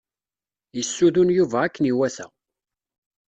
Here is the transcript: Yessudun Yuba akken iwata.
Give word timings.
Yessudun 0.77 1.29
Yuba 1.37 1.57
akken 1.65 1.89
iwata. 1.91 2.27